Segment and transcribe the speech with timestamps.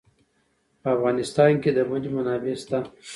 [0.81, 2.79] په افغانستان کې د منی منابع شته.